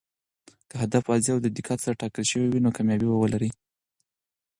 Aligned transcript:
که 0.69 0.75
هدف 0.83 1.03
واضح 1.09 1.31
او 1.33 1.39
دقت 1.57 1.79
سره 1.83 1.99
ټاکل 2.01 2.23
شوی 2.31 2.47
وي، 2.49 2.59
نو 2.65 2.69
کامیابي 2.77 3.07
به 3.09 3.17
ولري. 3.19 3.51